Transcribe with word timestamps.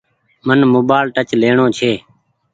من 0.47 0.59
موبآئيل 0.73 1.07
ٽچ 1.15 1.29
ليڻو 1.41 1.65
ڇي۔ 1.77 1.91